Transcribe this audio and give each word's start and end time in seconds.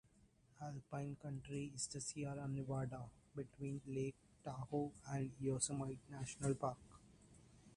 Alpine 0.59 1.15
County 1.21 1.71
is 1.75 1.87
in 1.91 1.91
the 1.93 2.01
Sierra 2.01 2.47
Nevada, 2.47 3.03
between 3.35 3.81
Lake 3.85 4.15
Tahoe 4.43 4.91
and 5.11 5.29
Yosemite 5.39 5.99
National 6.09 6.55
Park. 6.55 6.77